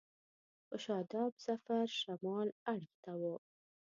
[0.67, 3.23] په شاداب ظفر شمال اړخ ته و.